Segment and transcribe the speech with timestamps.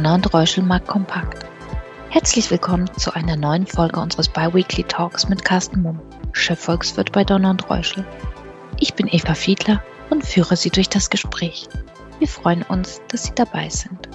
[0.00, 1.44] Donner und Reuschel mag kompakt.
[2.08, 6.00] Herzlich willkommen zu einer neuen Folge unseres Biweekly Talks mit Carsten Mumm,
[6.32, 8.06] Chefvolkswirt bei Donner und Reuschel.
[8.78, 11.68] Ich bin Eva Fiedler und führe Sie durch das Gespräch.
[12.18, 14.08] Wir freuen uns, dass Sie dabei sind.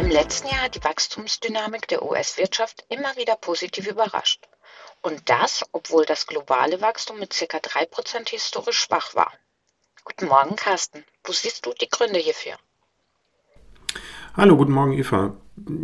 [0.00, 4.48] Im letzten Jahr hat die Wachstumsdynamik der US-Wirtschaft immer wieder positiv überrascht.
[5.00, 7.58] Und das, obwohl das globale Wachstum mit ca.
[7.58, 9.30] 3% historisch schwach war.
[10.08, 11.04] Guten Morgen, Carsten.
[11.22, 12.52] Wo siehst du die Gründe hierfür?
[14.34, 15.36] Hallo, guten Morgen, Eva.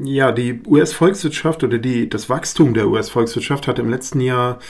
[0.02, 4.60] Ja, die US-Volkswirtschaft oder die, das Wachstum der US-Volkswirtschaft hat im letzten Jahr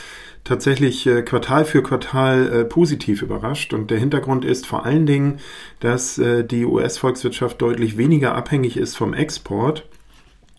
[0.42, 3.72] tatsächlich äh, Quartal für Quartal äh, positiv überrascht.
[3.72, 5.38] Und der Hintergrund ist vor allen Dingen,
[5.78, 9.86] dass äh, die US-Volkswirtschaft deutlich weniger abhängig ist vom Export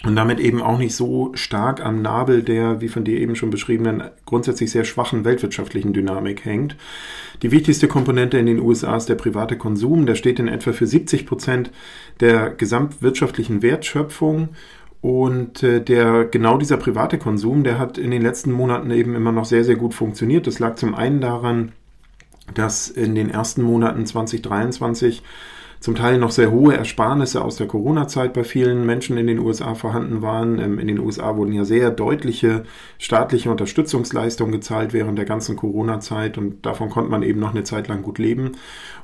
[0.03, 3.49] und damit eben auch nicht so stark am Nabel der, wie von dir eben schon
[3.49, 6.75] beschriebenen, grundsätzlich sehr schwachen weltwirtschaftlichen Dynamik hängt.
[7.41, 10.05] Die wichtigste Komponente in den USA ist der private Konsum.
[10.05, 11.71] Der steht in etwa für 70 Prozent
[12.19, 14.49] der gesamtwirtschaftlichen Wertschöpfung.
[15.01, 19.31] Und äh, der genau dieser private Konsum, der hat in den letzten Monaten eben immer
[19.31, 20.45] noch sehr, sehr gut funktioniert.
[20.45, 21.71] Das lag zum einen daran,
[22.53, 25.23] dass in den ersten Monaten 2023
[25.85, 29.75] zum Teil noch sehr hohe Ersparnisse aus der Corona-Zeit bei vielen Menschen in den USA
[29.75, 30.57] vorhanden waren.
[30.57, 32.63] Ähm, in den USA wurden ja sehr deutliche
[32.97, 37.87] staatliche Unterstützungsleistungen gezahlt während der ganzen Corona-Zeit und davon konnte man eben noch eine Zeit
[37.87, 38.53] lang gut leben.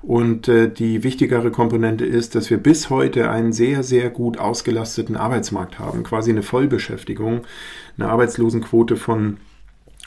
[0.01, 5.15] Und äh, die wichtigere Komponente ist, dass wir bis heute einen sehr, sehr gut ausgelasteten
[5.15, 7.41] Arbeitsmarkt haben, quasi eine Vollbeschäftigung,
[7.95, 9.37] eine Arbeitslosenquote von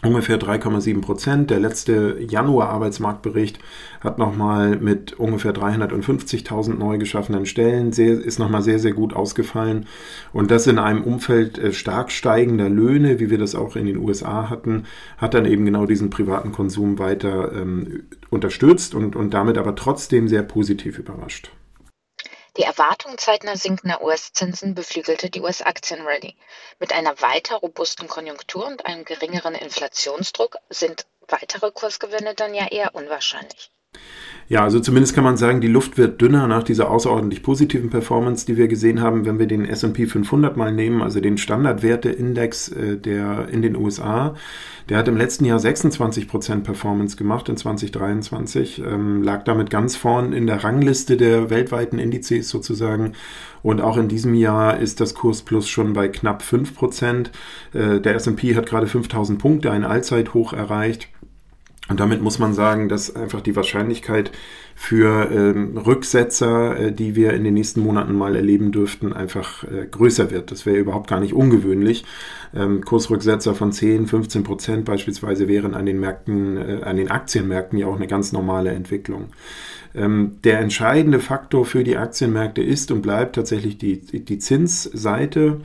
[0.04, 1.50] ungefähr 3,7 Prozent.
[1.50, 3.58] Der letzte Januar-Arbeitsmarktbericht
[4.00, 9.86] hat nochmal mit ungefähr 350.000 neu geschaffenen Stellen, sehr, ist nochmal sehr, sehr gut ausgefallen.
[10.32, 13.96] Und das in einem Umfeld äh, stark steigender Löhne, wie wir das auch in den
[13.96, 14.84] USA hatten,
[15.16, 20.28] hat dann eben genau diesen privaten Konsum weiter ähm, unterstützt und, und damit aber trotzdem
[20.28, 21.50] sehr positiv überrascht.
[22.56, 26.36] Die Erwartung zeitnah sinkender US-Zinsen beflügelte die US-Aktienrallye.
[26.78, 32.94] Mit einer weiter robusten Konjunktur und einem geringeren Inflationsdruck sind weitere Kursgewinne dann ja eher
[32.94, 33.72] unwahrscheinlich.
[34.46, 38.44] Ja, also zumindest kann man sagen, die Luft wird dünner nach dieser außerordentlich positiven Performance,
[38.44, 42.98] die wir gesehen haben, wenn wir den S&P 500 mal nehmen, also den Standardwerteindex äh,
[42.98, 44.34] der in den USA.
[44.90, 49.96] Der hat im letzten Jahr 26 Prozent Performance gemacht in 2023, ähm, lag damit ganz
[49.96, 53.12] vorn in der Rangliste der weltweiten Indizes sozusagen.
[53.62, 57.30] Und auch in diesem Jahr ist das Kurs Plus schon bei knapp 5 Prozent.
[57.72, 61.08] Äh, der S&P hat gerade 5000 Punkte, ein Allzeithoch erreicht.
[61.88, 64.32] Und damit muss man sagen, dass einfach die Wahrscheinlichkeit
[64.74, 69.86] für ähm, Rücksetzer, äh, die wir in den nächsten Monaten mal erleben dürften, einfach äh,
[69.90, 70.50] größer wird.
[70.50, 72.06] Das wäre überhaupt gar nicht ungewöhnlich.
[72.54, 77.78] Ähm, Kursrücksetzer von 10, 15 Prozent beispielsweise wären an den Märkten, äh, an den Aktienmärkten
[77.78, 79.28] ja auch eine ganz normale Entwicklung.
[79.94, 85.60] Ähm, der entscheidende Faktor für die Aktienmärkte ist und bleibt tatsächlich die, die Zinsseite.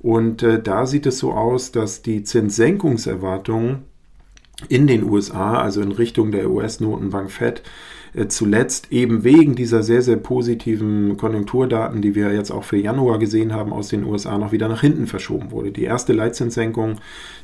[0.00, 3.82] Und äh, da sieht es so aus, dass die Zinssenkungserwartungen
[4.68, 7.62] in den USA, also in Richtung der US-Notenbank Fed,
[8.14, 13.18] äh, zuletzt eben wegen dieser sehr, sehr positiven Konjunkturdaten, die wir jetzt auch für Januar
[13.18, 15.72] gesehen haben aus den USA, noch wieder nach hinten verschoben wurde.
[15.72, 16.96] Die erste Leitzinssenkung,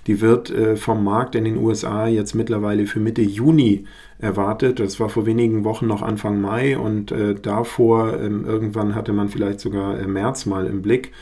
[0.06, 3.84] die wird äh, vom Markt in den USA jetzt mittlerweile für Mitte Juni
[4.19, 4.78] erwartet.
[4.78, 9.28] Das war vor wenigen Wochen noch Anfang Mai und äh, davor ähm, irgendwann hatte man
[9.28, 11.12] vielleicht sogar März mal im Blick.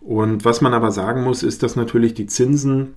[0.00, 2.94] Und was man aber sagen muss, ist, dass natürlich die Zinsen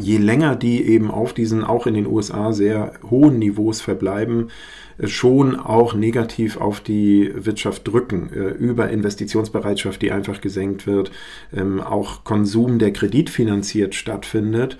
[0.00, 4.50] je länger die eben auf diesen auch in den USA sehr hohen Niveaus verbleiben,
[4.98, 11.10] äh, schon auch negativ auf die Wirtschaft drücken, äh, über Investitionsbereitschaft, die einfach gesenkt wird,
[11.56, 14.78] ähm, auch Konsum, der kreditfinanziert stattfindet,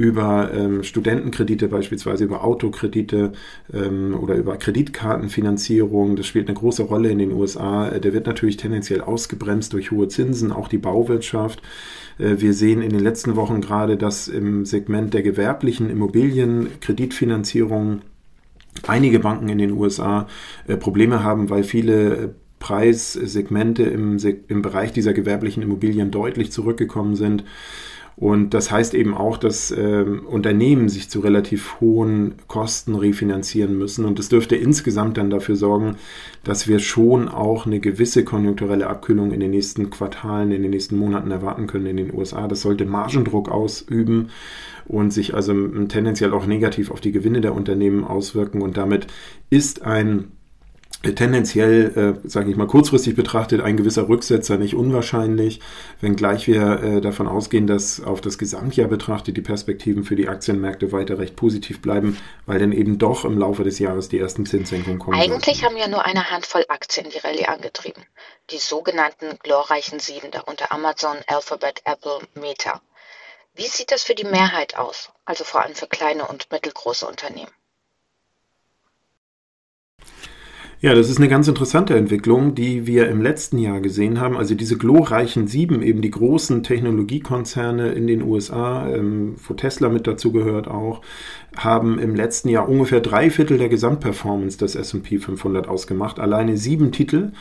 [0.00, 3.32] über ähm, Studentenkredite beispielsweise, über Autokredite
[3.70, 6.16] ähm, oder über Kreditkartenfinanzierung.
[6.16, 7.86] Das spielt eine große Rolle in den USA.
[7.86, 11.60] Äh, der wird natürlich tendenziell ausgebremst durch hohe Zinsen, auch die Bauwirtschaft.
[12.18, 18.00] Äh, wir sehen in den letzten Wochen gerade, dass im Segment der gewerblichen Immobilienkreditfinanzierung
[18.86, 20.28] einige Banken in den USA
[20.66, 22.28] äh, Probleme haben, weil viele äh,
[22.58, 24.16] Preissegmente im,
[24.48, 27.44] im Bereich dieser gewerblichen Immobilien deutlich zurückgekommen sind.
[28.20, 34.04] Und das heißt eben auch, dass äh, Unternehmen sich zu relativ hohen Kosten refinanzieren müssen.
[34.04, 35.96] Und das dürfte insgesamt dann dafür sorgen,
[36.44, 40.98] dass wir schon auch eine gewisse konjunkturelle Abkühlung in den nächsten Quartalen, in den nächsten
[40.98, 42.46] Monaten erwarten können in den USA.
[42.46, 44.28] Das sollte Margendruck ausüben
[44.86, 45.54] und sich also
[45.86, 48.60] tendenziell auch negativ auf die Gewinne der Unternehmen auswirken.
[48.60, 49.06] Und damit
[49.48, 50.32] ist ein
[51.02, 55.60] tendenziell, äh, sage ich mal, kurzfristig betrachtet ein gewisser Rücksetzer nicht unwahrscheinlich,
[56.00, 60.92] wenngleich wir äh, davon ausgehen, dass auf das Gesamtjahr betrachtet die Perspektiven für die Aktienmärkte
[60.92, 64.98] weiter recht positiv bleiben, weil dann eben doch im Laufe des Jahres die ersten Zinssenkungen
[64.98, 65.18] kommen.
[65.18, 65.64] Eigentlich sollten.
[65.64, 68.02] haben ja nur eine Handvoll Aktien die Rallye angetrieben,
[68.50, 72.82] die sogenannten glorreichen Sieben, darunter Amazon, Alphabet, Apple, Meta.
[73.54, 77.50] Wie sieht das für die Mehrheit aus, also vor allem für kleine und mittelgroße Unternehmen?
[80.82, 84.38] Ja, das ist eine ganz interessante Entwicklung, die wir im letzten Jahr gesehen haben.
[84.38, 90.06] Also diese glorreichen sieben, eben die großen Technologiekonzerne in den USA, ähm, wo Tesla mit
[90.06, 91.02] dazu gehört auch,
[91.54, 96.18] haben im letzten Jahr ungefähr drei Viertel der Gesamtperformance des S&P 500 ausgemacht.
[96.18, 97.32] Alleine sieben Titel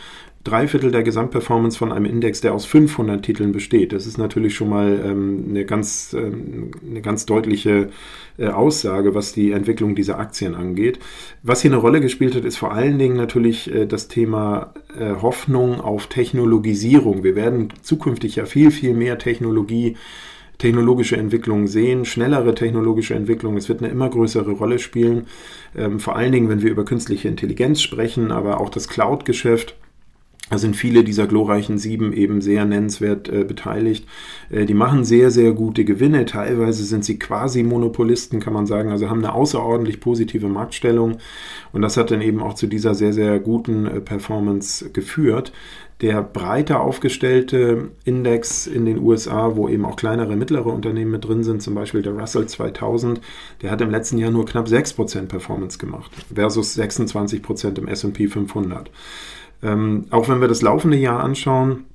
[0.43, 3.91] drei Viertel der Gesamtperformance von einem Index, der aus 500 Titeln besteht.
[3.91, 7.89] Das ist natürlich schon mal ähm, eine, ganz, ähm, eine ganz deutliche
[8.37, 10.99] äh, Aussage, was die Entwicklung dieser Aktien angeht.
[11.43, 15.15] Was hier eine Rolle gespielt hat, ist vor allen Dingen natürlich äh, das Thema äh,
[15.21, 17.23] Hoffnung auf Technologisierung.
[17.23, 19.97] Wir werden zukünftig ja viel, viel mehr Technologie
[20.57, 23.57] technologische Entwicklungen sehen, schnellere technologische Entwicklungen.
[23.57, 25.27] Es wird eine immer größere Rolle spielen,
[25.75, 29.75] ähm, vor allen Dingen, wenn wir über künstliche Intelligenz sprechen, aber auch das Cloud-Geschäft
[30.49, 34.07] da sind viele dieser glorreichen Sieben eben sehr nennenswert äh, beteiligt.
[34.49, 36.25] Äh, die machen sehr, sehr gute Gewinne.
[36.25, 38.89] Teilweise sind sie quasi Monopolisten, kann man sagen.
[38.89, 41.17] Also haben eine außerordentlich positive Marktstellung.
[41.71, 45.53] Und das hat dann eben auch zu dieser sehr, sehr guten äh, Performance geführt.
[46.01, 51.43] Der breiter aufgestellte Index in den USA, wo eben auch kleinere, mittlere Unternehmen mit drin
[51.43, 53.19] sind, zum Beispiel der Russell 2000,
[53.61, 58.89] der hat im letzten Jahr nur knapp 6% Performance gemacht versus 26% im S&P 500.
[59.61, 61.85] Ähm, auch wenn wir das laufende Jahr anschauen,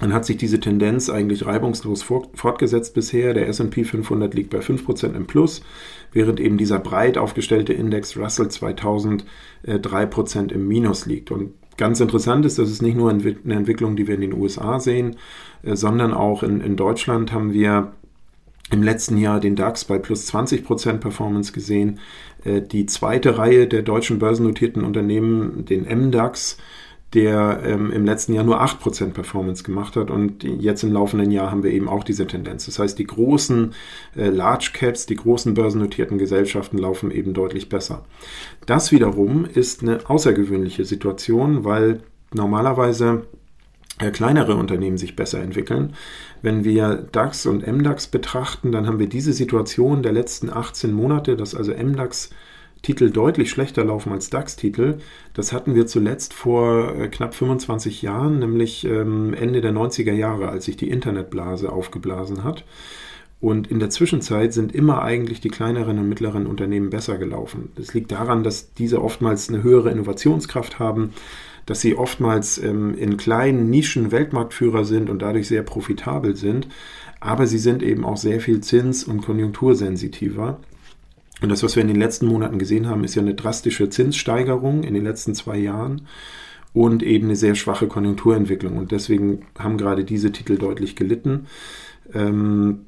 [0.00, 3.34] dann hat sich diese Tendenz eigentlich reibungslos fortgesetzt bisher.
[3.34, 5.62] Der SP 500 liegt bei 5% im Plus,
[6.12, 9.24] während eben dieser breit aufgestellte Index Russell 2000
[9.64, 11.30] äh, 3% im Minus liegt.
[11.30, 14.80] Und ganz interessant ist, dass es nicht nur eine Entwicklung, die wir in den USA
[14.80, 15.16] sehen,
[15.62, 17.92] äh, sondern auch in, in Deutschland haben wir
[18.70, 22.00] im letzten Jahr den DAX bei plus 20% Performance gesehen.
[22.44, 26.56] Äh, die zweite Reihe der deutschen börsennotierten Unternehmen, den MDAX,
[27.14, 31.50] der ähm, im letzten Jahr nur 8% Performance gemacht hat und jetzt im laufenden Jahr
[31.50, 32.66] haben wir eben auch diese Tendenz.
[32.66, 33.74] Das heißt, die großen
[34.16, 38.04] äh, Large Caps, die großen börsennotierten Gesellschaften laufen eben deutlich besser.
[38.64, 42.00] Das wiederum ist eine außergewöhnliche Situation, weil
[42.32, 43.24] normalerweise
[43.98, 45.94] äh, kleinere Unternehmen sich besser entwickeln.
[46.40, 51.36] Wenn wir DAX und MDAX betrachten, dann haben wir diese Situation der letzten 18 Monate,
[51.36, 52.30] dass also MDAX
[52.82, 54.98] Titel deutlich schlechter laufen als DAX-Titel.
[55.34, 60.48] Das hatten wir zuletzt vor äh, knapp 25 Jahren, nämlich ähm, Ende der 90er Jahre,
[60.48, 62.64] als sich die Internetblase aufgeblasen hat.
[63.40, 67.70] Und in der Zwischenzeit sind immer eigentlich die kleineren und mittleren Unternehmen besser gelaufen.
[67.76, 71.12] Das liegt daran, dass diese oftmals eine höhere Innovationskraft haben,
[71.66, 76.68] dass sie oftmals ähm, in kleinen Nischen Weltmarktführer sind und dadurch sehr profitabel sind.
[77.20, 80.58] Aber sie sind eben auch sehr viel zins- und konjunktursensitiver.
[81.42, 84.84] Und das, was wir in den letzten Monaten gesehen haben, ist ja eine drastische Zinssteigerung
[84.84, 86.02] in den letzten zwei Jahren
[86.72, 88.76] und eben eine sehr schwache Konjunkturentwicklung.
[88.78, 91.46] Und deswegen haben gerade diese Titel deutlich gelitten.
[92.14, 92.86] Ähm,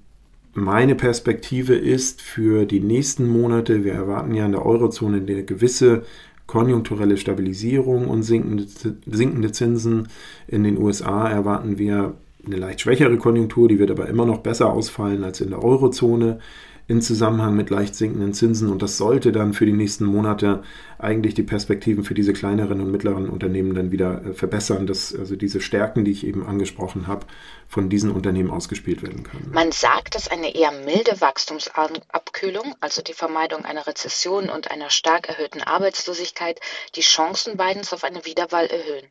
[0.55, 6.05] meine Perspektive ist für die nächsten Monate, wir erwarten ja in der Eurozone eine gewisse
[6.47, 8.67] konjunkturelle Stabilisierung und sinkende,
[9.07, 10.09] sinkende Zinsen.
[10.47, 12.15] In den USA erwarten wir
[12.47, 16.39] eine leicht schwächere Konjunktur, die wird aber immer noch besser ausfallen als in der Eurozone
[16.87, 18.71] in Zusammenhang mit leicht sinkenden Zinsen.
[18.71, 20.63] Und das sollte dann für die nächsten Monate
[20.99, 25.35] eigentlich die Perspektiven für diese kleineren und mittleren Unternehmen dann wieder äh, verbessern, dass also
[25.37, 27.27] diese Stärken, die ich eben angesprochen habe,
[27.69, 29.51] von diesen Unternehmen ausgespielt werden können.
[29.53, 35.29] Man sagt, dass eine eher milde Wachstumsabkühlung, also die Vermeidung einer Rezession und einer stark
[35.29, 36.61] erhöhten Arbeitslosigkeit,
[36.97, 39.07] die Chancen Bidens auf eine Wiederwahl erhöhen.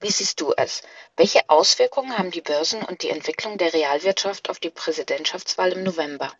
[0.00, 0.82] Wie siehst du es?
[1.16, 6.32] Welche Auswirkungen haben die Börsen und die Entwicklung der Realwirtschaft auf die Präsidentschaftswahl im November?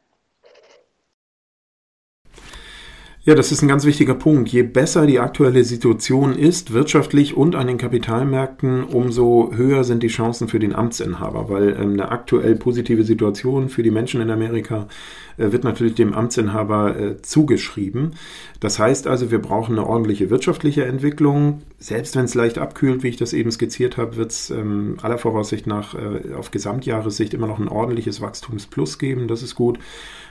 [3.24, 4.48] Ja, das ist ein ganz wichtiger Punkt.
[4.48, 10.08] Je besser die aktuelle Situation ist, wirtschaftlich und an den Kapitalmärkten, umso höher sind die
[10.08, 14.88] Chancen für den Amtsinhaber, weil ähm, eine aktuell positive Situation für die Menschen in Amerika
[15.36, 18.16] äh, wird natürlich dem Amtsinhaber äh, zugeschrieben.
[18.58, 21.62] Das heißt also, wir brauchen eine ordentliche wirtschaftliche Entwicklung.
[21.78, 25.18] Selbst wenn es leicht abkühlt, wie ich das eben skizziert habe, wird es ähm, aller
[25.18, 29.28] Voraussicht nach äh, auf Gesamtjahressicht immer noch ein ordentliches Wachstumsplus geben.
[29.28, 29.78] Das ist gut.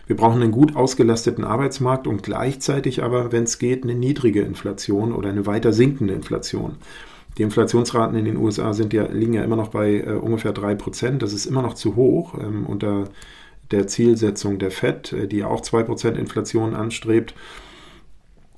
[0.08, 5.14] Wir brauchen einen gut ausgelasteten Arbeitsmarkt und gleichzeitig aber, wenn es geht, eine niedrige Inflation
[5.14, 6.78] oder eine weiter sinkende Inflation.
[7.38, 11.18] Die Inflationsraten in den USA sind ja, liegen ja immer noch bei äh, ungefähr 3%.
[11.18, 13.06] Das ist immer noch zu hoch ähm, unter
[13.72, 17.34] der Zielsetzung der FED, äh, die auch 2% Inflation anstrebt.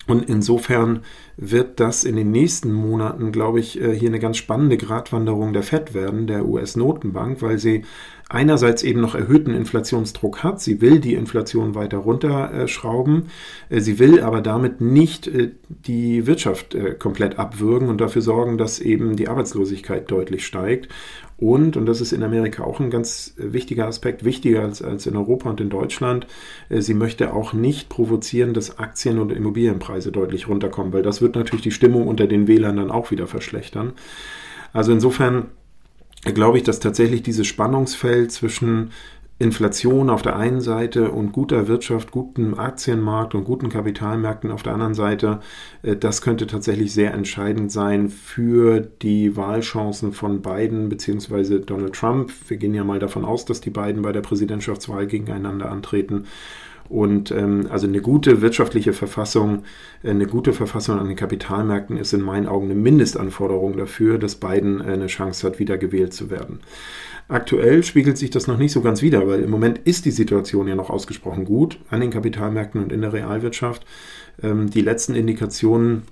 [0.06, 1.02] Und insofern
[1.38, 5.64] wird das in den nächsten Monaten, glaube ich, äh, hier eine ganz spannende Gratwanderung der
[5.64, 7.84] FED werden, der US-Notenbank, weil sie
[8.30, 10.60] einerseits eben noch erhöhten Inflationsdruck hat.
[10.60, 13.30] Sie will die Inflation weiter runterschrauben.
[13.70, 18.80] Äh, sie will aber damit nicht äh, die Wirtschaft komplett abwürgen und dafür sorgen, dass
[18.80, 20.90] eben die Arbeitslosigkeit deutlich steigt.
[21.44, 25.18] Und, und das ist in Amerika auch ein ganz wichtiger Aspekt, wichtiger als, als in
[25.18, 26.26] Europa und in Deutschland,
[26.70, 31.36] äh, sie möchte auch nicht provozieren, dass Aktien- und Immobilienpreise deutlich runterkommen, weil das wird
[31.36, 33.92] natürlich die Stimmung unter den Wählern dann auch wieder verschlechtern.
[34.72, 35.48] Also insofern
[36.24, 38.92] glaube ich, dass tatsächlich dieses Spannungsfeld zwischen
[39.40, 44.74] Inflation auf der einen Seite und guter Wirtschaft, gutem Aktienmarkt und guten Kapitalmärkten auf der
[44.74, 45.40] anderen Seite,
[45.82, 51.60] äh, das könnte tatsächlich sehr entscheidend sein für die Wahlchancen von Biden bzw.
[51.60, 52.32] Donald Trump.
[52.48, 56.26] Wir gehen ja mal davon aus, dass die beiden bei der Präsidentschaftswahl gegeneinander antreten.
[56.90, 59.64] Und ähm, also eine gute wirtschaftliche Verfassung,
[60.04, 64.36] äh, eine gute Verfassung an den Kapitalmärkten ist in meinen Augen eine Mindestanforderung dafür, dass
[64.36, 66.60] Biden äh, eine Chance hat, wieder gewählt zu werden.
[67.30, 70.68] Aktuell spiegelt sich das noch nicht so ganz wider, weil im Moment ist die Situation
[70.68, 73.86] ja noch ausgesprochen gut an den Kapitalmärkten und in der Realwirtschaft.
[74.42, 76.04] Ähm, die letzten Indikationen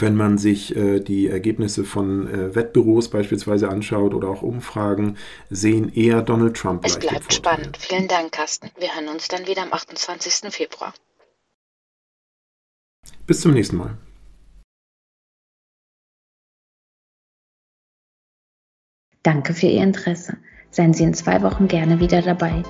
[0.00, 5.16] wenn man sich äh, die Ergebnisse von äh, Wettbüros beispielsweise anschaut oder auch Umfragen,
[5.50, 6.84] sehen eher Donald Trump.
[6.84, 7.76] Es bleibt spannend.
[7.76, 8.70] Vielen Dank, Carsten.
[8.78, 10.52] Wir hören uns dann wieder am 28.
[10.52, 10.94] Februar.
[13.26, 13.96] Bis zum nächsten Mal.
[19.22, 20.36] Danke für Ihr Interesse.
[20.70, 22.62] Seien Sie in zwei Wochen gerne wieder dabei.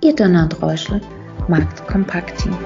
[0.00, 1.00] Ihr Donner und Räuschel,
[1.48, 2.56] Markt Kompakt Team.